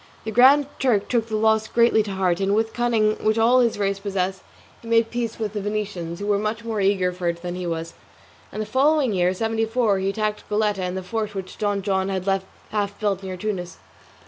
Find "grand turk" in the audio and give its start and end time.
0.31-1.09